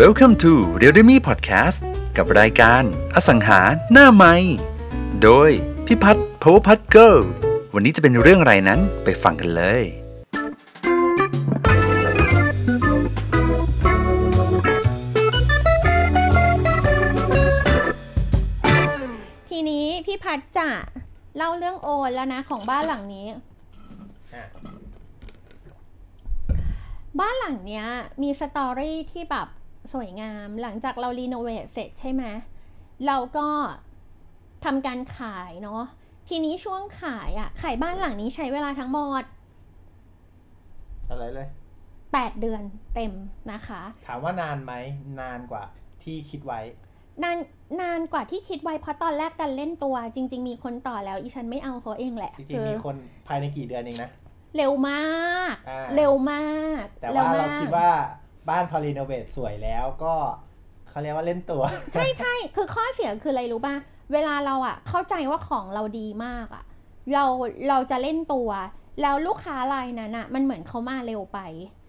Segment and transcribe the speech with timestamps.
[0.00, 1.78] Welcome to r e a l m e Podcast
[2.16, 2.82] กับรายการ
[3.14, 3.60] อสังหา
[3.92, 4.34] หน้าไม้
[5.22, 5.50] โดย
[5.86, 7.16] พิพัฒน์พาวพัฒเกิล
[7.74, 9.82] วันนี้จะเป็นเรื่องอะไรนั้นไปฟังกันเลย
[19.48, 20.68] ทีนี้พี่พัดจะ
[21.36, 23.26] เล่าเรื่องโอนแล้วนะของบ้านหลังนี้
[27.20, 27.86] บ้านหลังเนี้ย
[28.22, 29.48] มีสตอรี่ที่แบบ
[29.92, 32.24] สวยงาม หลังจากเรารีโนเวทเสร็จใช่ไหม
[33.06, 33.48] เราก็
[34.64, 35.82] ทำการขายเนาะ
[36.28, 39.22] ทีนี้ช่วงขายอะขายบ้านหลังนี้ใช้เวลาทั้งหมด
[41.08, 41.48] อะไรเลย
[41.94, 42.62] 8เดือน
[42.94, 43.12] เต็ม
[43.52, 44.72] นะคะ ถามว่านานไหม
[45.20, 45.64] นานกว่า
[46.02, 46.60] ที่คิดไว้
[47.22, 47.38] นาน
[47.80, 52.96] นานกว่าที่คิดไว้เพราะตอนแรกกันเล่นตัว จริง ๆ มีคนต่อแล้วอีฉันไม่เอาเขาเองแหละจริงๆมีคน
[53.26, 54.10] ภายในกี่เดือนเองนะ
[54.56, 55.02] เร็วมา
[55.52, 56.46] กอ่าเร็วมา
[56.82, 57.90] กแต่ร็ว่าเรามกคิดว่า
[58.48, 60.14] บ้านพอรีโนเวทสวยแล้วก็
[60.88, 63.76] เขาเรียกว่าเล่นตัว ใช่ใช่คือข้อเสียคืออะไรรู้ป่ะ
[64.12, 66.64] เวลาเราอะเข้าใจว่าของเราดีมากอะ
[67.14, 67.24] เรา
[67.68, 68.50] เราจะเล่นตัว
[69.02, 71.38] แล้วลูกค้ารายนั้นอะมันเหมือนเขามาเร็วไป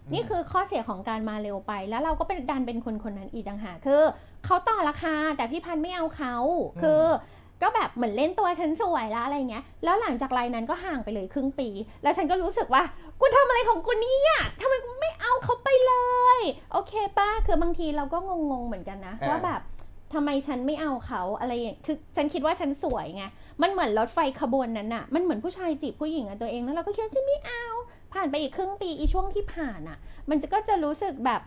[0.05, 4.01] อืมนี่คือข้อเสียของการมาเร็วไป แล้วเราก็เป็นดันเป็นคนคนนั้นอีกต่างหากคือ
[4.45, 6.35] เขาต่อราคาแต่พี่พันธุ์ไม่เอาเขา
[6.81, 7.03] คือ
[7.64, 11.69] ก็แบบเหมือนเล่นตัวฉันสวยแล้วอะไรเงี้ย แล้วหลังจากรายนั้นก็ห่างไปเลยครึ่งปี
[12.03, 12.83] แล้วฉันก็รู้สึกว่า
[13.19, 15.94] กูทำอะไรของกูเนี่ยทำไมกูไม่เอาเขาไปเล
[16.38, 16.39] ย
[16.72, 18.17] โอเคป้าคือบางทีเราก็
[18.52, 19.61] งงๆเหมือนกันนะอ่าว่าแบบ
[20.14, 23.23] ทำไมฉันไม่เอาเขาอะไรอย่างคือฉันคิดว่าฉันสวยไง
[23.61, 27.66] มันเหมือนรถไฟขบวนนั้นอะมันเหมือนผู้ชายจีบผู้หญิงอะตัวเองแล้วเราก็คิดว่าฉันไม่เอา
[28.14, 29.97] ผ่านไปอีกครึ่งปีอีช่วงที่ผ่านอะ
[30.30, 31.41] มันจะก็จะรู้สึกแบบ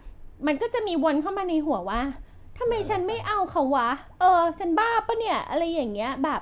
[0.47, 2.00] มันก็จะมีวนเข้ามาในหัวว่า
[2.58, 3.90] ทำไมฉันไม่เอาเขาวะ
[4.20, 6.40] เออ ฉันบ้าปะเนี่ย อะไรอย่างเงี้ย แบบ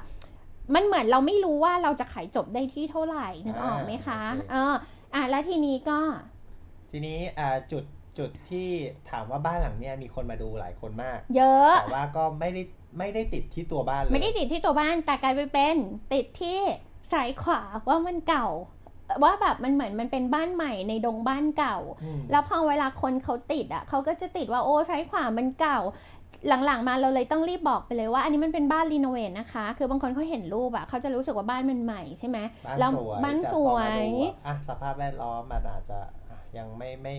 [0.75, 4.75] มันเหมือนเราไม่รู้ว่าเราจะขายจบได้ที่เท่าไหร่นึกออกไหมคะอ่าโอเคเออ
[5.15, 5.99] อะ แล้วทีนี้ก็
[6.91, 7.85] ทีนี้อ่าจุด
[8.19, 8.69] จุดที่
[9.11, 12.63] ถามว่าบ้านหลังเนี้ยมีคนมาดูหลายคนมาก เยอะ แต่ว่าก็ไม่ได้
[12.99, 15.77] ไม่ได้ติดที่ตัวบ้านเลย ไม่ได้ติดที่ตัวบ้านแต่กลายไปเป็น
[16.13, 16.59] ติดที่
[17.13, 18.47] ซ้ายขวาว่ามันเก่า
[19.23, 25.79] ว่าแบบมันเหมือนมันเป็นบ้านใหม่ในดงบ้านเก่าอืมแล้วพอเวลาคนเขาติดอะเขาก็จะติดว่าโอ้ซ้ายขวามันเก่า
[26.49, 35.99] หลังๆมาเราเลยต้องรีบบอกไปเลยว่า อันนี้มันเป็นบ้านรีโนเวทนะคะ คือบางคนเขาเห็นรูปอะเขาจะรู้สึกว่าบ้านมันใหม่ใช่ไหมบ้านแล้วสวยบ้านแต่สพอวมายดูอะอะสภาพแวดล้อมมันอาจจะ
[36.31, 37.15] อะยังไม่ไม่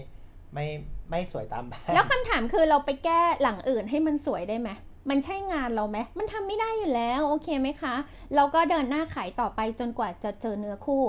[0.53, 0.65] ไม่
[1.09, 4.69] ไม่สวยตามบ้านแล้วคำถามคือเราไปแก้หลังอื่นให้มันสวยได้ไหม
[5.09, 7.95] มันใช่งานเราไหมมันทำไม่ได้อยู่แล้ว โอเคไหมคะ
[8.35, 11.03] เราก็เดินหน้าขายต่อไปจนกว่าจะเจอเนื้อคู่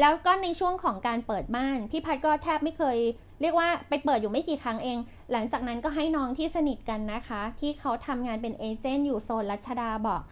[0.00, 2.98] แล้วก็ในช่วงของการเปิดบ้าน พี่พัดก็แทบไม่เคย
[3.40, 4.98] เรียกว่าไปเปิดอยู่ไม่กี่ครั้งเอง
[5.32, 10.22] หลังจากนั้นก็ให้น้องที่สนิทกันนะคะ ที่เขาทำงานเป็นเอเจนต์อยู่โซนรัชดาบอก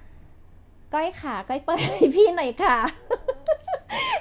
[0.94, 2.76] ก้อยขาก้อยเปิดให้พี่หน่อยค่ะ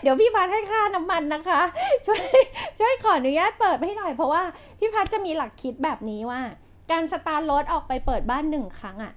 [0.01, 1.61] เดี๋ยวพี่พัดให้ค่าน้ำมันนะคะ
[2.05, 2.21] ช่วย
[2.79, 4.43] ช่วยขออนุญาตเปิดให้หน่อยเพราะว่า
[4.79, 6.41] พี่พัดจะมีหลักคิดแบบนี้ว่า
[6.91, 9.13] การสตาร์ทรถออกไปเปิดบ้านหนึ่งครั้งอะ่ะ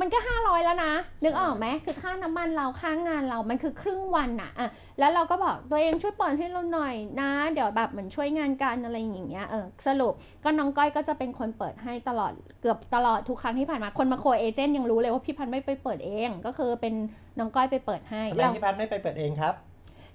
[0.00, 0.92] มันก็ห้าร้อยแล้วนะ
[1.24, 10.12] นึกออกไหมคือค่าน้ำมันเราค่างานเรามันคือครึ่งวันอะอะแล้วเราก็บอกตัวเองช่วยปอนให้เราหน่อยนะ เดี๋ยวแบบเหมือนช่วยงานกันอะไรอย่างเงี้ยเออสรุป
[10.44, 16.94] ก็น้องก้อยก็จะเป็นคนเปิดให้ตลอดเกือบตลอดทุกครั้งที่ผ่านมาคนมาโคเอเจนต์ยังรู้เลยว่าพี่พันธ์ไม่ไปเปิดเอง ก็คือเป็น
[17.38, 19.54] น้องก้อยไปเปิดให้ทำไมแล้วพี่พัดไม่ไปเปิดเองครับ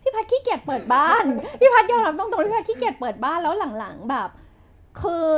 [0.01, 1.25] พี่พัดขี้เกียจเปิดบ้าน
[1.59, 4.29] พี่พัดยอมรับตรงๆพี่พัดขี้เกียจเปิดบ้านแล้วหลังๆแบบ
[5.01, 5.29] คือ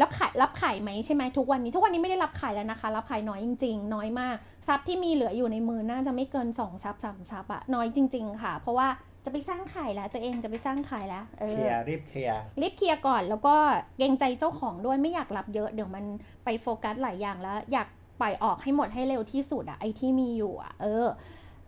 [0.00, 4.36] รับขายรับขายไหมใช่ไหมทุกวันนี้ ทุกวันนี้ไม่ได้รับขายแล้วนะคะ รับขายน้อยจริง ๆ น้อยมาก
[4.66, 8.88] ทรัพย์ที่มีเหลืออยู่ในมือน่าจะไม่เกินสองทรัพย์สามทรัพย์อะน้อยจริง ๆ ค่ะ เพราะว่า
[9.24, 13.54] จะไปสร้างขายแล้ว ตัวเองจะไปสร้างขายแล้วเอเคอลียร์รีบเคลียร์รีบเคลียร์ก่อนแล้วก็
[13.98, 16.04] เกรงใจเจ้าของด้วยไม่อยากรับเยอะเดี๋ยวมัน
[16.44, 17.88] ไปโฟกัสหลายอย่างแล้ว อยาก
[18.20, 21.06] ปล่อยออกให้หมดให้เร็วที่สุดอะไอที่มีอยู่อะเออ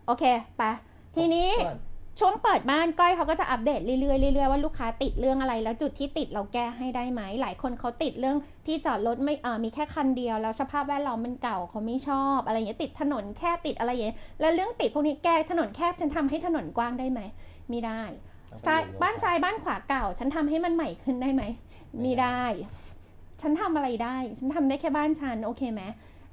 [0.05, 0.23] โอเค
[0.57, 0.63] ไป
[1.15, 1.49] ทีนี้
[2.19, 17.21] ช่วงเปิดบ้านก้อยเขาก็จะอัปเดตเรื่อยๆเรื่อยๆว่าลูกค้าติดเรื่องอะไร แล้วจุดที่ติดเราแก้ให้ได้ไหมหลายคนเขาติดเรื่องที่จอดรถไม่เออมีแค่คันเดียวแล้วสภาพแวดล้อมมันเก่าเขาไม่ชอบ อะไรอย่างเงี้ยติดถนนแคบติดอะไรอย่างเงี้ยแล้วเรื่องติดพวกนี้แก้ถนนแคบฉันทำให้ถนนกว้างได้ไหม
[17.69, 18.01] ไม่ได้
[18.65, 21.43] ซ้ายบ้านซ้ายบ้านขวาเก่า ฉันทำให้มันใหม่ขึ้นได้ไหม
[22.01, 22.43] ไม่ได้
[23.41, 25.81] ฉันทำอะไรได้ ฉันทำได้แค่บ้านฉันโอเคไหม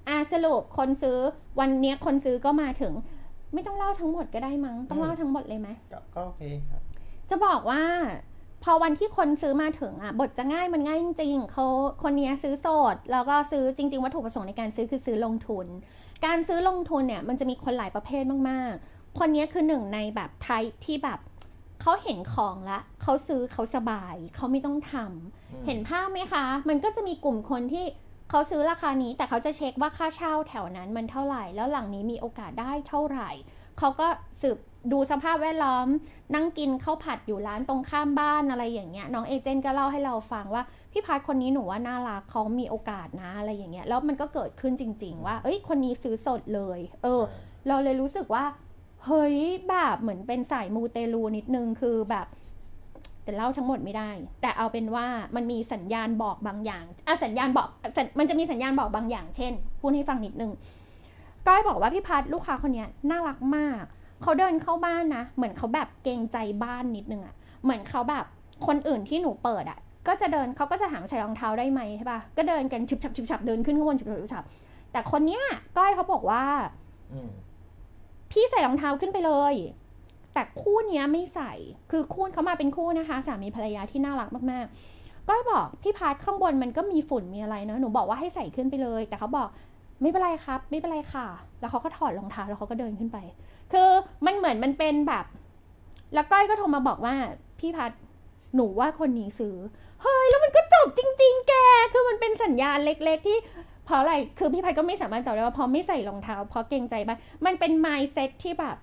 [0.09, 1.19] อะสรุปคนซื้อ
[1.61, 2.93] วันเนี้ยคนซื้อก็มาถึง
[3.55, 6.83] ไม่ต้องเล่าทั้งหมดก็ได้มั้ง ต้องเล่าทั้งหมดเลยไหมก็ก็โอเคครับ
[7.31, 7.83] จะบอกว่า
[8.65, 11.67] พอวันที่คนซื้อมาถึงอะ บทจะง่ายมันง่ายจริงๆเขา
[12.03, 15.67] คนเนี้ยซื้อโสด แล้วก็ซื้อจริง ๆ วัตถุประสงค์ในการซื้อคือซื้อลงทุน
[16.27, 21.21] การซื้อลงทุนเนี่ยมันจะมีคนหลายประเภทมากๆ คนเนี้ยคือหนึ่งในแบบไทป์ที่แบบ
[21.81, 27.85] เขาเห็นของละเขาซื้อเขาสบาย เขาไม่ต้องทำอืมเห็นภาพไหมคะ มันก็จะมีกลุ่มคนที่
[28.33, 33.31] เขาซื้อราคานี้แต่เขาจะเช็คว่าค่าเช่าแถวนั้นมันเท่าไหร่ แล้วหลังนี้มีโอกาสได้เท่าไหร่
[33.79, 34.07] เขาก็
[34.43, 34.59] สืบ
[34.93, 35.87] ดูสภาพแวดล้อม
[36.35, 40.63] นั่งกินข้าวผัดอยู่ร้านตรงข้ามบ้านอะไรอย่างเงี้ยน้องเอเจนต์ก็เล่าให้เราฟังว่า
[40.93, 47.23] พี่พัดคนนี้หนูว่าน่ารักเขามีโอกาสนะอะไรอย่างเงี้ยแล้วมันก็เกิดขึ้นจริง ๆ ว่า เอ้ยคนนี้ซื้อสดเลย เออ
[47.69, 48.45] เราเลยรู้สึกว่า
[49.07, 49.37] เฮ้ย
[49.69, 52.27] แบบเหมือนเป็นสายมูเตลูนิดนึงคือแบบ
[53.25, 54.11] แต่เล่าทั้งหมดไม่ได้
[54.43, 60.53] แต่เอาเป็นว่ามันมีสัญญาณบอกบางอย่างอะสัญญาณบอกสัญมันจะมีสัญญาณบอกบางอย่าง เช่น พูดให้ฟังนิดนึง
[61.47, 63.83] ก้อยบอกว่าพี่พัดลูกค้าคนเนี้ยน่ารักมาก
[64.23, 67.35] เขาเดินเข้าบ้านนะ เหมือนเขาแบบเกรงใจบ้านนิดนึงอะ
[67.65, 68.25] เหมือนเขาแบบ
[68.67, 69.79] คนอื่นที่หนูเปิดอะ
[70.09, 74.45] ก็จะเดินเขาก็จะถามใส่รองเท้าได้ไหมใช่ปะก็เดินกันชุบชับชุบชับเดินขึ้นข้างบนชุบชับชุบชับ
[74.93, 75.43] แต่คนเนี้ย
[75.77, 76.45] ก้อยเขาบอกว่า
[77.13, 77.31] อืม
[78.31, 79.55] พี่ใส่รองเท้าขึ้นไปเลย
[80.35, 81.53] แต่คู่นี้ไม่ใส่
[81.91, 89.49] คือคู่เขามาเป็นคู่นะคะ สามีภรรยาที่น่ารักมากๆ ก็บอกพี่พาร์ทข้างบนมันก็มีฝุ่นมีอะไรเนอะหนูบอกว่าให้ใส่ขึ้นไปเลย แต่เขาบอก
[90.01, 91.27] ไม่เป็นไรครับ ไม่เป็นไรค่ะ
[91.61, 93.19] แล้วเขาก็ถอดรองเท้าแล้วเขาก็เดินขึ้นไป
[93.73, 93.89] คือ
[94.27, 95.25] มันเหมือนมันเป็นแบบ
[96.15, 97.15] แล้วก้อยก็โทรมาบอกว่า
[97.59, 97.91] พี่พัด
[98.55, 99.57] หนูว่าคนนี้ซื้อ
[100.03, 101.55] เฮ้ย แล้วมันก็จบจริง ๆ แก
[101.93, 103.39] คือมันเป็นสัญญาณเล็ก ๆ ที่
[103.85, 108.77] เพราะอะไร คือพี่พัดก็ไม่สามารถตอบได้ว่าเพราะไม่ใส่รองเท้าเพราะเกรงใจบ้านมันเป็น mindset ที่แบบ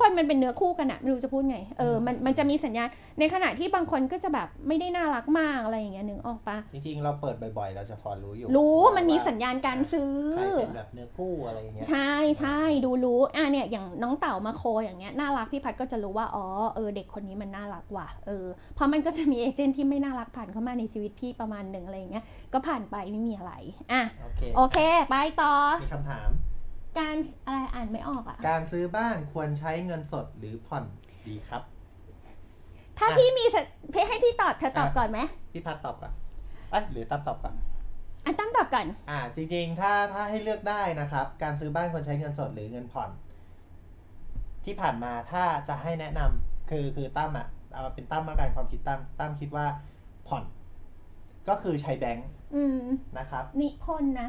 [0.00, 18.08] คนมันเป็นเนื้อคู่กันอะไม่รู้จะพูดไง เออ มัน มันจะมีสัญญาณ ในขณะที่บางคนก็จะแบบไม่ได้น่ารักมากอะไรอย่างเงี้ยนึกออกปะจริงๆ เราเปิดบ่อยๆ เราจะพอรู้อยู่ รู้ว่ามันมีสัญญาณการซื้อใครเป็นแบบเนื้อคู่อะไรอย่างเงี้ย ใช่ใช่ดูรู้ อะเนี่ย อย่างน้องเต่ามาโคอย่างเงี้ย น่ารักพี่พัดก็จะรู้ว่า อ๋อ เออ เด็กคนนี้มันน่ารักว่ะ
[18.26, 23.52] เออ เพราะมันก็จะมีเอเจนต์ที่ไม่น่ารักผ่านเข้ามาในชีวิตพี่ประมาณหนึ่งอะไรอย่างเงี้ย ก็ผ่านไปไม่มีอะไร
[23.92, 24.78] อะ โอเคโอเค
[25.10, 25.54] ไปต่อ
[25.84, 26.28] มีคำถาม
[26.98, 30.84] การอะไรอ่านไม่ออกอะ การซื้อบ้านควรใช้เงินสดหรือผ่อน
[31.26, 31.62] ดีครับ
[32.98, 33.56] ถ้าอะ พี่มีส
[33.90, 35.18] เพให้พี่ตอบเธอตอบอะก่อนไหม
[35.52, 36.12] พี่พัดตอบก่อน
[36.70, 37.54] เอ้ยหรือตั้มตอบก่อน
[38.24, 43.10] อันตั้มตอบก่อน อ่าจริงๆ ถ้าถ้าให้เลือกได้นะครับ การซื้อบ้านควรใช้เงินสดหรือเงินผ่อน
[44.64, 49.66] ที่ผ่านมาถ้าจะให้แนะนำคือคือตั้มอะเอาเป็นตั้มมาการความคิดตั้มตั้มคิดว่า
[50.28, 50.44] ผ่อน
[51.48, 52.80] ก็คือใช้แบงค์อืม
[53.18, 54.28] นะครับ นิพนธ์นะ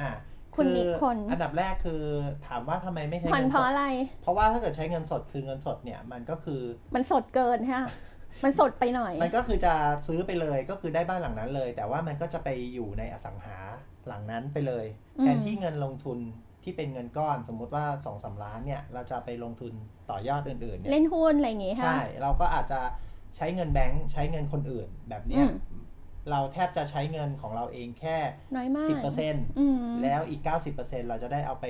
[0.00, 0.10] อ่า
[0.58, 2.02] คุณนิพนธ์อันดับแรกคือ
[2.46, 3.84] ถามว่าทำไมไม่ใช้ผ่อนเงินเพสราะดอะไร
[4.22, 6.60] เพราะว่าถ้าเกิดใช้เงินสดคือเงินสดเนี่ยมันก็คือ
[6.94, 7.82] มันสดเกินฮะ
[8.44, 9.74] มันสดไปหน่อย มันก็คือจะ
[10.06, 13.56] ซื้อไปเลยก็คือได้บ้านหลังนั้นเลย แต่ว่ามันก็จะไปอยู่ในอสังหา
[14.06, 14.86] หลังนั้นไปเลย
[15.18, 16.18] อืมแทนที่เงินลงทุน
[16.64, 19.72] ที่เป็นเงินก้อนสมมุติว่า2อสาล้านเนี่ยเราจะไปลงทุน
[20.10, 22.80] ต่อยอดอื่นๆเนี่ยเล่นหุ้นอะไรอย่างงี้ค่ะใช่ เราก็อาจจะ
[23.36, 25.82] ใช้เงินแบงค์ใช้เงินคนอื่นแบบเนี้ยอืม
[26.30, 28.16] เราแทบจะใช้เงินของเราเองแค่
[28.56, 30.40] น้อยมากสิบเปอร์เซ็นต์อืมแล้วอีก
[30.74, 31.66] 90%เราจะได้เอาไป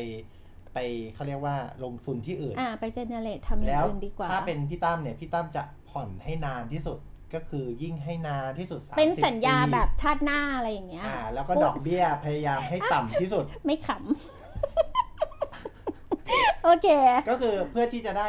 [0.74, 0.78] ไป
[1.14, 6.98] เขาเรียกว่าลงทุนที่อื่น อ่าไปเจเนเรตทำอย่างแล้วอื่นดีกว่า ถ้าเป็นพี่ตั้มเนี่ย พี่ตั้มจะผ่อนให้นานที่สุด
[7.34, 13.98] ก็คือยิ่งให้นานที่สุด30เป็นสัญญาปีแบบชาติหน้าอะไรอย่างเงี้ย อ่า แล้วก็พูดดอกเบี้ยพยายามให้ต่ำที่สุด ไม่ขำ
[16.64, 16.88] โอเค
[17.30, 18.28] ก็คือเพื่อที่จะได้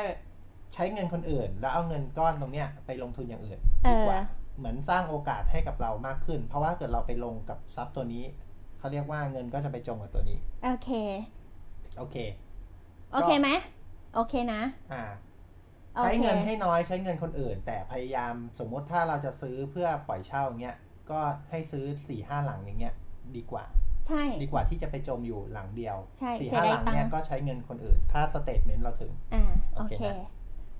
[0.73, 4.21] ใช้เงินคนอื่น แล้วเอาเงินก้อนตรงเนี้ยไปลงทุนอย่างอื่นเอดีอกว่า
[4.59, 8.25] เหมือนสร้างโอกาสให้กับเรามากขึ้น เพราะว่าเกิดเราไปลงกับทรัพย์ตัวนี้
[8.79, 10.89] เขาเรียกว่าเงินก็จะไปจมกับตัวนี้ โอเค
[11.97, 12.17] โอเค
[13.13, 13.49] โอเคไหม
[14.15, 14.61] โอเคนะ
[14.93, 15.03] อ่า
[15.95, 20.77] โอเคใช้เงินให้น้อยใช้เงินคนอื่น แต่พยายามสมมติถ้าเราจะซื้อเพื่อปล่อยเช่าอย่างเงี้ย
[21.11, 21.19] ก็
[21.49, 22.95] ให้ซื้อสี่ห้าหลังอย่างเงี้ย
[23.35, 23.65] ดีกว่า
[24.07, 29.43] ใช่ ดีกว่าที่จะไปจมอยู่หลังเดียว ใช่สี่เสียห้าดายหลังเนี่ยตังค์ก็ใช้เงินคนอื่น ถ้าสเตทเมนต์เราถึง อ่า
[29.75, 30.29] โอโอเคเคนะ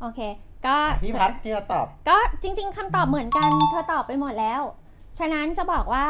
[0.01, 0.19] โอเค
[0.66, 4.62] ก็พี่พัดที่จะตอบ ก็จริง ๆคำตอบเหมือนกันเธอตอบไปหมดแล้ว
[5.19, 6.07] ฉะนั้นจะบอกว่า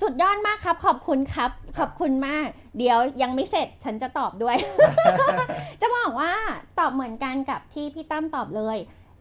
[0.00, 2.46] สุดยอดมากครับ ขอบคุณครับ ขอบคุณมาก
[2.78, 4.56] เดี๋ยวยังไม่เสร็จฉันจะตอบด้วย
[5.80, 6.32] จะบอกว่า
[6.78, 8.76] ตอบเหมือนกันกับที่พี่ตั้มตอบเลย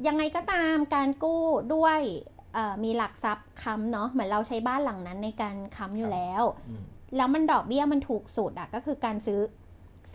[0.07, 1.43] ยังไงก็ตามการกู้
[1.75, 2.00] ด้วย
[2.53, 6.83] เอ่อมีหลักทรัพย์ค้ำเนาะเหมือนเราใช้บ้านหลังนั้นในการค้ำอยู่แล้วอืม
[7.17, 9.39] แล้วมันดอกเบี้ยมันถูกสุดอะก็คือการซื้อ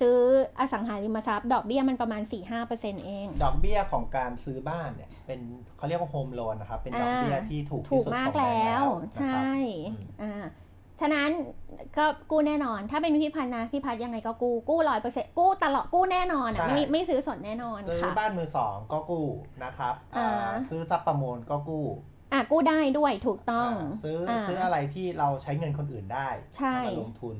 [0.02, 0.18] ซื้อ
[0.58, 2.22] อสังหาริมทรัพย์ ดอกเบี้ยมันประมาณ
[2.64, 5.40] 4-5%เอง ดอกเบี้ยของการซื้อบ้านเนี่ย เป็น
[5.76, 9.52] เขาเรียกว่าโฮมโลนนะครับ เป็นดอกเบี้ยอ่าที่ถูกถูที่กสุดมาขกองแบงแล้ก์วนะครับใช่
[9.88, 10.44] อืมอ่า
[11.00, 11.30] ฉะนั้น
[11.96, 19.26] ก็กู้แน่นอน ถ้าเป็นพี่พันธ์นะพี่พันธ์ยังไงก็กู้กู้ร้อยเปอร์เซ็นต์กู้ตลอดกู้แน่นอนใช่อะไม่ไม่ซื้อสดแน่นอนซื้อค่ะบ้านมือสองก็กู้
[19.64, 21.86] นะครับอ่าอ่าซื้อทรัพย์ประมูลก็กู้
[22.32, 27.36] อะกู้ได้ด้วยถูกต้องอ่าซื้ออาซื้ออะไรที่เราใช้เงินคนอื่นได้ใช่เอามาลงทุน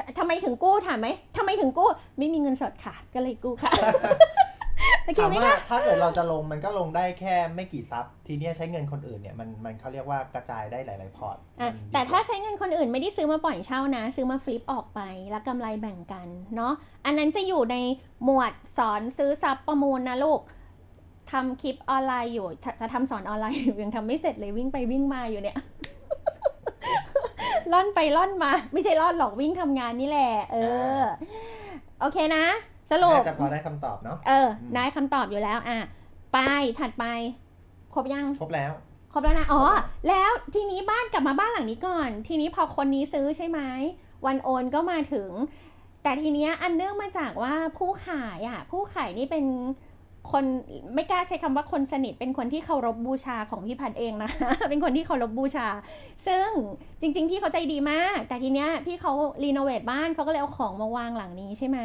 [0.00, 1.88] ททำไมถึงกู้ถามไหมทำไมถึงกู้
[2.18, 3.72] ไม่มีเงินสดค่ะ ก็เลยกู้ค่ะ
[5.04, 16.26] โอเคถามไหมว่าคะถ้าเกิดเราจะลงมันก็ลงได้แค่ไม่กี่ซับทีเนี้ยใช้เงินคนอื่นเนี่ยมันมันเขาเรียกว่ากระจายได้หลาย ๆ พอร์ตอะมันดีแต่ถ้ากว่ใช้เงินคนอื่นไม่ได้ซื้อมาปล่อยเช่านะ ซื้อมาฟลิปออกไปแล้วกำไรแบ่งกัน
[16.56, 16.72] เนาะ
[17.04, 17.76] อันนั้นจะอยู่ใน
[18.24, 20.40] หมวดสอนซื้อซับประมูลนะลูก
[21.32, 25.56] ทำคลิปออนไลน์อยู่จะจะทำสอนออนไลน์อยู่ยังทำไม่เสร็จเลยวิ่งไปวิ่งมาอยู่เนี่ย
[27.72, 30.56] ล่อนไปล่อนมา ไม่ใช่ล่อนหรอกวิ่งทำงานนี่แหละ เอ
[30.98, 31.00] อ
[32.00, 32.44] โอเคนะ
[32.90, 35.78] สรุปน่าจะพอได้คำตอบเนาะเอออืมได้คำตอบอยู่แล้ว อะ
[36.32, 36.38] ไป
[36.78, 37.04] ถัดไป
[37.94, 38.72] ครบยัง ครบแล้ว
[39.12, 39.62] ครบแล้วนะ อ๋อ
[40.08, 43.60] แล้วทีนี้บ้านกลับมาบ้านหลังนี้ก่อน ทีนี้พอคนนี้ซื้อใช่ไหม
[44.26, 45.30] วันโอนก็มาถึง
[46.02, 49.44] แต่ทีเนี้ยอันเนื่องมาจากว่าผู้ขายอะ ผู้ขายนี่เป็น
[50.32, 50.44] คน
[50.94, 54.30] ไม่กล้าใช้คำว่าคนสนิทเป็นคนที่เคารพบูชาของพี่พันเองนะ
[54.68, 55.68] เป็นคนที่เคารพบูชา
[56.26, 56.48] ซึ่ง
[57.00, 59.12] จริง ๆ พี่เขาใจดีมาก แต่ทีเนี้ยพี่เขา
[59.44, 61.78] รีโนเวทบ้านเขาก็เลยเอาของมาวางหลังนี้ใช่ไหม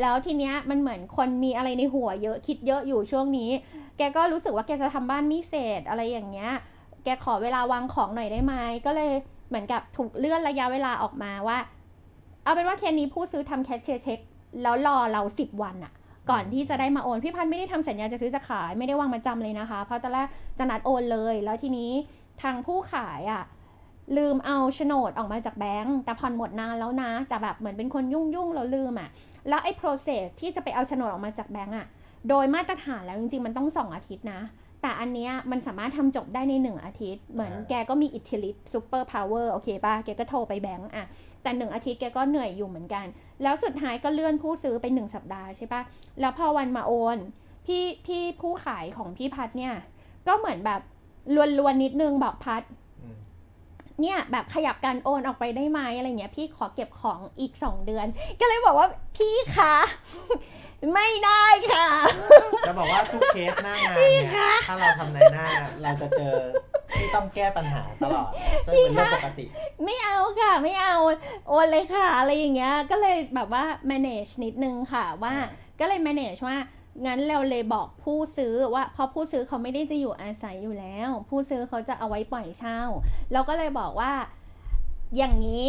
[0.00, 3.50] แล้วทีเนี้ยมันเหมือนคนมีอะไรในหัวเยอะคิดเยอะอยู่ช่วงนี้
[3.98, 6.50] แกก็รู้สึกว่าแกจะทำบ้านไม่เสร็จอะไรอย่างเงี้ย
[7.04, 8.54] แกขอเวลาวางของหน่อยได้ไหม
[8.86, 9.10] ก็เลย
[9.48, 11.58] เหมือนกับถูกเลื่อนระยะเวลาออกมาว่า
[12.44, 14.20] เอาเป็นว่าเคสนี้ผู้ซื้อทำแคชเชียร์เช็ค
[14.62, 15.92] แล้วรอเราสิบวันอะ
[16.30, 20.26] ก่อนที่จะได้มาโอน พี่พันธ์ไม่ได้ทำสัญญาจะซื้อจะขายไม่ได้วางมาจำเลยนะคะ เพราะตอนแรก
[20.58, 21.90] จะนัดโอนเลย แล้วทีนี้
[22.42, 23.42] ทางผู้ขายอะ
[24.16, 29.08] ลืมเอาโฉนดออกมาจากแบงก์แต่ผ่อนหมดนานแล้วนะ แต่แบบเหมือนเป็นคนยุ่งยุ่งๆแล้วลืมอะ
[29.48, 31.86] แล้วไอ้ process ที่จะไปเอาโฉนดออกมาจากแบงก์อะ
[32.28, 34.40] โดยมาตรฐานแล้วจริงๆ มันต้องสองอาทิตย์นะ
[34.82, 41.04] แต่อันเนี้ยมันสามารถทำจบได้ในหนึ่งอาทิตย์ เหมือนอ่าแกก็มีอิทธิฤทธิ์ super power โอเคป่ะ แกก็โทรไปแบงก์อะ
[41.42, 43.06] แต่หนึ่งอาทิตย์แกก็เหนื่อยอยู่เหมือนกัน
[43.42, 45.82] แล้วสุดท้ายก็เลื่อนผู้ซื้อไปหนึ่งสัปดาห์ใช่ป่ะ
[46.20, 47.18] แล้วพอวันมาโอน
[47.66, 49.74] พี่พี่ผู้ขายของพี่พัดเนี่ย
[50.26, 50.80] ก็เหมือนแบบ
[51.58, 52.91] รวนๆนิดนึงบอกพัดอืม
[54.00, 58.06] เนี่ยแบบขยับการโอนออกไปได้ไหมอะไรเงี้ยพี่ขอเก็บของอีกสองเดือน
[58.40, 59.74] ก็เลยบอกว่าพี่คะ
[60.94, 61.86] ไม่ได้ค่ะ
[62.66, 65.46] จะบอกว่าทุกเคสหน้างานเนี่ยถ้าเราทำในหน้า
[65.82, 66.34] เราจะเจอ
[66.98, 68.30] ที่ต้องแก้ปัญหาตลอด
[68.66, 69.44] ซึ่งเป็นเรื่องปกติ
[69.84, 70.96] ไม่เอาค่ะ ไม่เอา
[71.48, 75.48] โอนเลยค่ะ อะไรอย่างเงี้ยก็เลยแบบว่า manage นิดนึงค่ะว่าอ่า
[75.80, 76.56] ก็เลย manage ว่า
[77.06, 82.80] งั้นเราเลยบอกผู้ซื้อว่าเพราะผู้ซื้อเขาไม่ได้จะอยู่อาศัยอยู่แล้ว ผู้ซื้อเขาจะเอาไว้ปล่อยเช่า
[83.32, 84.12] เราก็เลยบอกว่า
[85.16, 85.68] อย่างนี้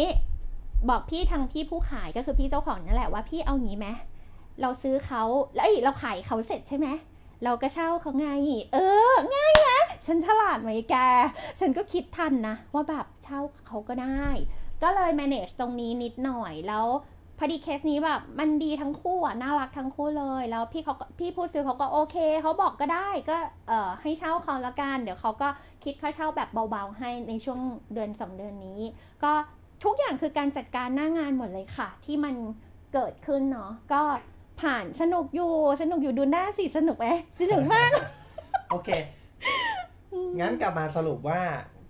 [0.90, 3.88] บอกพี่ทางพี่ผู้ขายก็คือพี่เจ้าของนั่นแหละว่าพี่เอางี้ไหม
[4.60, 5.22] เราซื้อเขา
[5.54, 6.88] แล้วอ้ยเราขายเขาเสร็จใช่ไหม
[7.44, 8.28] เราก็เช่าเขาไง
[8.72, 8.76] เอ
[9.10, 10.94] อ ง่ายนะฉันฉลาดไหมแก
[11.60, 14.26] ฉันก็คิดทันนะ ว่าแบบเช่าเขาก็ได้
[14.82, 16.86] ก็เลย manage ตรงนี้นิดหน่อยแล้ว
[17.38, 23.36] พอดีเคสนี้แบบมันดีทั้งคู่อะน่ารักทั้งคู่เลย แล้วพี่เขาก็พี่ผู้ซื้อเขาก็โอเคเขาบอกก็ได้ก็
[23.68, 25.48] เอ่อให้เช่าเขาละกัน เดี๋ยวเขาก็
[25.84, 27.60] คิดค่าเช่าแบบเบาๆให้ในช่วง
[27.94, 28.80] เดือนสองเดือนนี้
[29.22, 29.32] ก็
[29.84, 32.34] ทุกอย่างคือการจัดการหน้างานหมดเลยค่ะ ที่มัน
[32.94, 34.02] เกิดขึ้นเนาะก็
[34.60, 37.06] ผ่านสนุกอยู่สนุกอยู่ดูหน้าสิสนุกไหม
[37.40, 37.90] สนุกมาก
[38.70, 38.88] โอเค
[40.40, 41.40] งั้นกลับมาสรุปว่า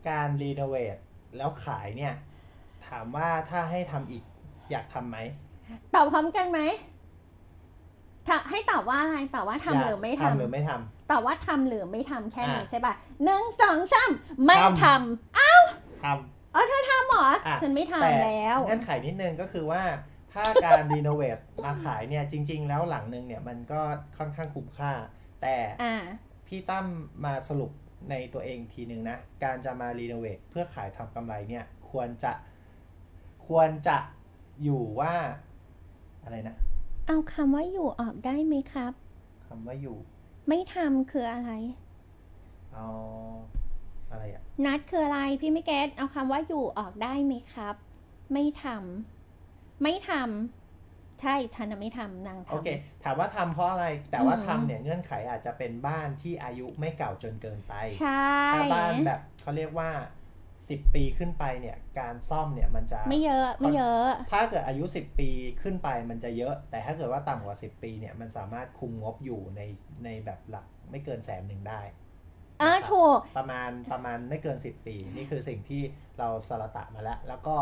[0.09, 0.97] การรีโนเวท
[1.37, 2.15] แล้วขายเนี่ย
[2.87, 4.25] ถามว่าถ้าให้ทำอีก
[4.71, 5.19] อยากทำไหม
[5.95, 6.61] ตอบพร้อมกันไหม
[8.29, 10.71] ถาให้ตอบว่าอะไรตอบว่าทำหรือไม่ยากทำหรือไม่ท
[11.11, 12.95] ตอบว่าทำหรือไม่ทำแค่นี้อะใช่ป่ะ
[13.25, 14.11] หนึ่งสองสาม
[14.47, 19.83] ไม่ทำทำทำำอ๋อเธอทำเหรออะฉันไม่แต่ทำแล้วเงื่อนไขนิดนึงก็คือว่า
[20.33, 23.81] ถ้าการรีโนเวทมาขายเนี่ยจริง ๆ แล้วหลังนึงเนี่ยมันก็
[24.19, 24.93] ค่อนข้างคุ้มค่า
[25.43, 26.03] แต่อ่า
[26.47, 26.87] พี่ตั้ม
[27.25, 27.71] มาสรุป
[28.11, 32.33] ในตัวเองทีหนึ่งนะ การจะมารีโนเวทเพื่อขายทำกำไรเนี่ยควรจะ
[33.49, 33.97] ควรจะ
[34.63, 35.15] อยู่ว่า
[36.25, 36.57] อะไรนะ
[37.07, 38.93] เอาคำว่าอยู่ออกได้ไหมครับ
[39.47, 39.97] คำว่าอยู่
[40.49, 41.51] ไม่ทำคืออะไร
[42.73, 42.89] เอา
[44.11, 47.75] อะไรอะนัดคืออะไรพี่ไม่เก็ตเอาคำว่าอยู่ออกได้ไหมครับ
[48.33, 52.69] ไม่ทำไม่ทำใช่ฉันน่ะไม่ทำนางทำ โอเค
[53.05, 59.91] ถามว่าทำเพราะอะไร แต่ว่าอืม ทำเนี่ยเงื่อนไขอาจจะเป็นบ้านที่อายุไม่เก่าจนเกินไป ใช่ ถ้าบ้านแบบเขาเรียกว่า
[60.69, 65.29] 10 ปีขึ้นไปเนี่ยการซ่อมเนี่ยมันจะไม่เยอะไม่เยอะ ถ้าเกิดอายุ 10 ปี
[65.63, 69.61] ขึ้นไปมันจะเยอะ แต่ถ้าเกิดว่าต่ำกว่า 10 ปีเนี่ยมันสามารถคุมงบอยู่ใน
[70.05, 71.81] ในแบบหลักไม่เกินแสนหนึ่งได้
[72.61, 75.83] เออถูกประมาณประมาณไม่เกิน 10 ปี นี่คือสิ่งที่
[76.19, 77.57] เราสรตะมาแล้ว แล้วก็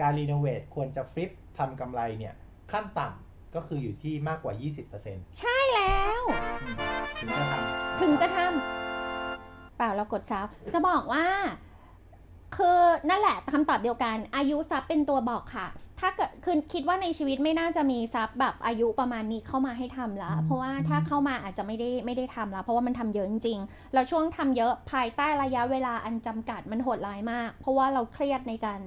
[0.00, 2.34] การรีโนเวทควรจะฟลิปทำกำไรเนี่ย
[2.72, 4.54] ขั้นต่ำก็คืออยู่ที่มากกว่า
[4.94, 6.74] 20%ใช่แล้วอืม
[7.20, 10.44] ถึงจะทำถึงจะทำเปล่าเรากดซาว
[10.74, 11.26] จะบอกว่า
[12.56, 12.78] คือ
[13.10, 15.68] นั่นแหละคำตอบเดียวกัน อายุทรัพย์เป็นตัวบอกค่ะ
[16.00, 28.80] ถ้าเกิดคือคิดว่าในชีวิตไม่น่าจะมีทรัพย์แบบอายุประมาณนี้เข้ามาให้ทำแล้วเพราะว่าถ้าเข้ามาอาจจะไม่ได้ไม่ได้ทำแล้วเพราะว่ามันทำเยอะจริงๆแล้วช่วงทำเยอะภายใต้ระยะเวลาอันจำกัดมันโหดร้ายมาก เพราะว่าเราเครียดในการ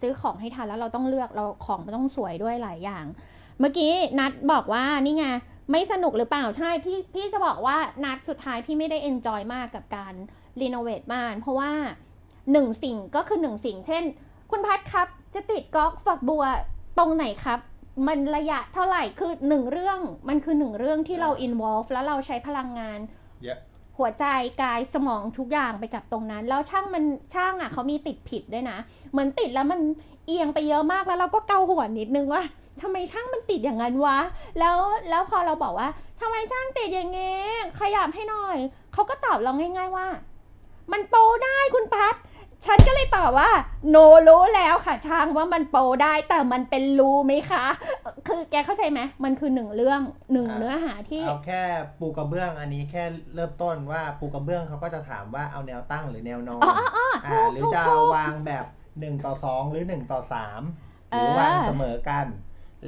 [0.00, 3.04] ซื้อของให้ทันแล้วเราต้องเลือกเราของมันต้องสวยด้วยหลายอย่าง
[3.60, 5.26] เมื่อกี้นัดบอกว่านี่ไง
[5.70, 10.14] ไม่สนุกหรือเปล่าใช่พี่พี่จะบอกว่านัดสุดท้ายพี่ไม่ได้เอนจอยมากกับการ
[10.60, 11.72] รีโนเวทบ้านเพราะว่า
[12.52, 14.04] หนึ่งสิ่งก็คือหนึ่งสิ่ง เช่น
[14.50, 16.44] คุณพัดครับ จะติดก๊อกฝักบัว
[16.98, 17.60] ตรงไหนครับ
[18.06, 22.98] มันระยะเท่าไหร่คือหนึ่งเรื่อง มันคือหนึ่งเรื่องที่เรา involve แล้วเราใช้พลังงาน
[23.44, 23.58] เยอะ
[23.98, 24.24] หัวใจ
[24.62, 28.78] กายสมองทุกอย่างไปกับตรงนั้น แล้วช่างมันช่างอะเขามีติดผิดด้วยนะ
[29.10, 29.80] เหมือนติดแล้วมัน
[30.26, 32.42] เอียงไปเยอะมากแล้วเราก็เกาหัวนิดนึงว่า
[32.82, 34.18] ทำไมช่างมันติดอย่างนั้นวะ
[34.58, 34.76] แล้ว
[35.10, 35.88] แล้วพอเราบอกว่า
[36.20, 37.42] ทำไมช่างติดอย่างงี้
[37.80, 38.56] ขยับให้หน่อย
[38.92, 40.06] เขาก็ตอบเราง่าย ๆว่า
[40.92, 42.14] มันโปรได้คุณพัด
[42.66, 43.50] ฉันก็เลยตอบว่า
[43.90, 43.96] โน
[44.28, 47.64] รู้แล้วค่ะช่างว่ามันโปรได้แต่มันเป็นรูไหมคะ
[48.28, 50.00] คือแกเข้าใจไหมมันคือหนึ่งเรื่อง
[50.32, 51.62] หนึ่งอ่าเนื้อหาที่เอาแค่
[52.00, 53.04] ปูกระเบื้องอันนี้แค่
[53.34, 58.64] เริ่มต้นว่าปูกระเบื้องเขาก็จะถามว่าเอาแนวตั้งหรือแนวนอนอ๋ออ๋ออ๋อถูอ่ากหรือถูกจะถูกวางแบบ
[58.94, 60.20] 1ต่อ2หรือ1ต่อ
[60.66, 62.26] 3หรือเออวางเสมอกัน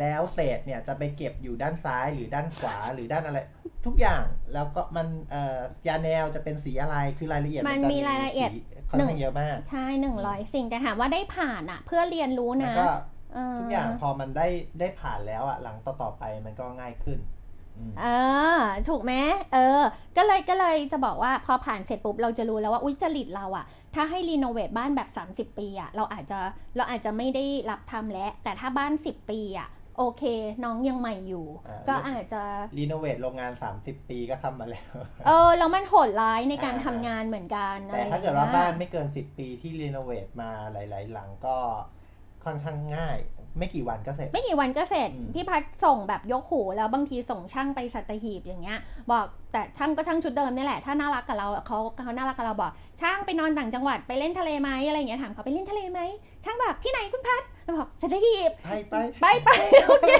[0.00, 3.38] แล้วเศษเนี่ยจะไปเก็บอยู่ด้านซ้ายหรือด้านขวาหรือด้านอะไร
[3.86, 4.24] ทุกอย่าง
[4.54, 5.58] แล้วก็มันเอ่อ
[5.88, 8.58] ยาแนวจะเป็นสีอะไรคือรายละเอียดมันจะมีรายละเอียดสี
[8.90, 12.88] ค่อนข้างเยอะมากใช่หนึ่งร้อยสิ่งแต่ถามว่าได้ผ่านอะเพื่อเรียนรู้แล้วนะก็
[13.34, 14.48] เออทุกอย่างพอมันได้
[14.80, 17.18] ได้ผ่านแล้วอะหลังต่อๆไปมันก็ง่ายขึ้น
[17.76, 18.06] อืมเอ
[18.56, 18.58] อ
[18.88, 19.12] ถูกไหม
[19.52, 19.82] เออ
[20.16, 25.08] ก็เลยก็เลยจะบอกว่าพอผ่านเสร็จปุ๊บเราจะรู้แล้วว่าอุ้ยจริตเราอะถ้าให้รีโนเวทบ้านแบบ
[25.50, 26.38] 30 ปีอะเราอาจจะ
[26.76, 30.22] เราอาจจะไม่ได้รับทำแล้วแต่ถ้าบ้าน 10 ปีอะ โอเค
[30.64, 32.42] น้องยังใหม่อยู่ อ่า ก็อาจจะ
[32.78, 34.92] รีโนเวทโรงงาน 30 ปีก็ทำมาแล้ว
[35.26, 41.56] เออแล้วมันโหดร้ายในการอ่า ทำงานเหมือนกันอะแต่ไรอย่งถ้าเกิดงี้ยว่าบ้านไม่เกิน 10 ปีที่รีโนเวทมาหลาย ๆ หลังก็
[42.44, 43.18] ค่อนข้างง่าย
[43.58, 48.78] ไม่กี่วันก็เสร็จ ไม่กี่วันก็เสร็จอืมพี่พัดส่งแบบยกหูแล้วบางทีส่งช่างไปสัตหีบอย่างเงี้ย
[49.10, 56.00] บอกแต่ช่างก็ช่างชุดเดิมนี่แหละ ถ้าน่ารักกับเราเขาเขาน่ารักกับเราบอก ช่างไปนอนต่างจังหวัดไปเล่นทะเลไหมอะไรอย่างเงี้ยถามเขาไปเล่นทะเลไหม
[56.44, 59.48] ช่างแบบที่ไหนคุณพัดเราบอกสัตหีบไปไปไปไป
[59.86, 60.10] โอเค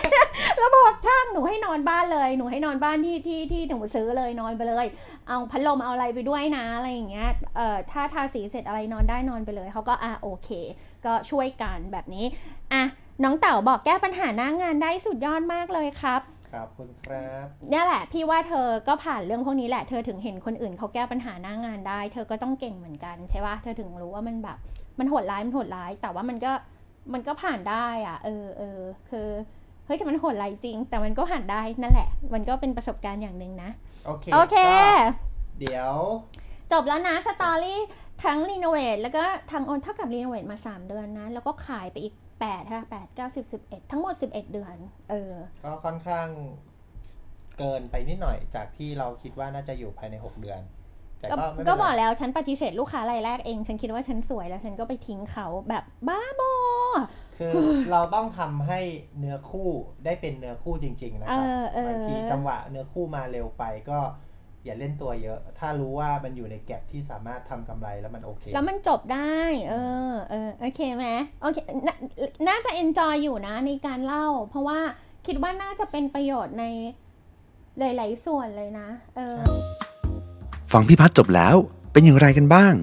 [0.59, 4.87] แล้วบอกช่างหนูให้นอนบ้านเลยหนูให้นอนบ้านที่ที่ที่หนูซื้อเลยนอนไปเลย
[5.29, 10.51] เอาพัดลมเอาอะไรไปด้วยนะอะไรอย่างเงี้ยเอ่อถ้าทาสีเสร็จอะไรนอนได้นอนไปเลยเขาก็อะโอเค
[11.07, 12.27] ก็ช่วยกันแบบนี้
[12.73, 12.83] อะ
[13.25, 16.21] น้องเต่าบอกแก้ปัญหาหน้างานได้สุดยอดมากเลยครับ
[16.53, 24.59] ครับคุณครับเนี่ยแหละ พี่ว่าเธอก็ผ่านเรื่องพวกนี้แหละเธอถึงเห็นคนอื่นเขาแก้ปัญหาหน้างานได้ เธอก็ต้องเก่งเหมือนกันใช่ปะเธอถึงรู้ว่ามันแบบ
[24.99, 26.53] มันโหดร้ายมันโหดร้าย แต่ว่ามันก็
[27.13, 28.81] มันก็ผ่านได้อะ เออเออ
[29.11, 29.29] คือ
[29.87, 33.71] เฮ้ยแต่มันโหดร้ายจริง แต่มันก็ผ่านได้นั่นแหละ มันก็เป็นประสบการณ์อย่างหนึ่งนะ
[34.07, 34.87] โอเคโอเคก็
[35.61, 35.95] เดี๋ยว
[36.73, 37.81] จบแล้วนะสตอรี่
[38.23, 44.77] ทั้งรีโนเวทแล้วก็ทางโอนเท่ากับรีโนเวทมา 3 เดือนนะ แล้วก็ขายไปอีก8ฮะ8 9 10 11ทั้งหมด 11 เดือน
[45.11, 46.29] เออ ก็ค่อนข้าง
[47.59, 50.61] เกินไปนิดหน่อยจากที่เราคิดว่าน่าจะอยู่ภายใน 6 เดือน
[51.21, 56.53] แต่ก็ก็ไม่เป็นไร ก็บอกแล้วฉันปฏิเสธลูกค้ารายแรกเอง ฉันคิดว่าฉันสวยแล้วฉันก็ไปทิ้งเขาแบบบ้าบอ
[57.39, 57.53] คือ
[57.91, 58.81] เราต้องทำให้
[59.19, 59.69] เนื้อคู่
[60.05, 63.99] ได้เป็นเนื้อคู่จริง ๆ นะเอครับอเออ บางทีจังหวะเนื้อคู่มาเร็วไปก็
[64.65, 69.39] อย่าเล่นตัวเยอะ ถ้ารู้ว่ามันอยู่ในแก็บที่สามารถทำกำไรแล้วมันโอเค แล้วมันจบได้
[69.71, 69.75] เอ
[70.11, 71.07] อ เออ โอเคไหม
[71.43, 71.95] โอเคนา
[72.49, 74.79] น่าจะเอนจอยอยู่นะในการเล่า เพราะว่า
[75.27, 76.65] คิดว่าน่าจะเป็นประโยชน์ใน
[77.79, 79.45] หลาย ๆ ส่วนเลยนะ เออใช่
[80.73, 81.57] ฟังพี่พัฒน์จบแล้ว
[81.93, 82.75] เป็นอย่างไรกันบ้าง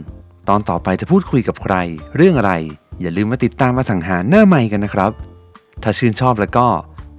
[0.50, 1.76] ตอนต่อไปจะพูดคุยกับใคร
[2.16, 2.54] เรื่องอะไร
[3.02, 5.12] อย่าลืมมาติดตามมาสังหารหน้าใหม่กันนะครับ
[5.84, 6.68] ถ้าชื่นชอบแล้วก็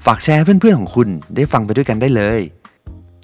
[0.06, 2.40] ฝากแชร์ให้เพื่อนๆของคุณได้ฟังไปด้วยกันได้เลย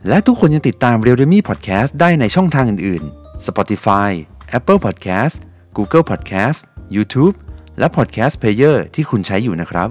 [0.08, 4.10] และทุกคนยังติดตาม r e a l m e Podcast ได้ในช่องทางอื่น ๆ Spotify
[4.58, 5.34] Apple Podcast
[5.76, 6.58] Google Podcast
[6.96, 7.34] YouTube
[7.78, 9.88] และ Podcast Player ที่คุณใช้อยู่นะครับ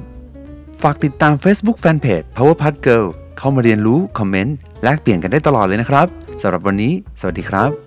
[0.81, 6.07] ฝากติดตาม Facebook Fanpage Powerpad Girl เข้ามาเรียนรู้ คอมเมนต์ แลกเปลี่ยนกันได้ตลอดเลยนะครับ
[6.41, 7.86] สำหรับวันนี้ สวัสดีครับ